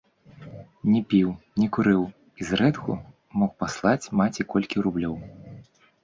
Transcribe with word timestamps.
Не 0.91 0.99
піў, 1.09 1.33
не 1.63 1.67
курыў 1.75 2.05
і 2.43 2.47
зрэдку 2.51 2.95
мог 3.41 3.51
паслаць 3.59 4.11
маці 4.21 4.41
колькі 4.55 4.75
рублёў. 4.87 5.13